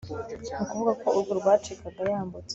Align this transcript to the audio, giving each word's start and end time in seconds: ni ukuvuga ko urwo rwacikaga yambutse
ni 0.51 0.53
ukuvuga 0.63 0.91
ko 1.01 1.07
urwo 1.17 1.33
rwacikaga 1.39 2.01
yambutse 2.11 2.49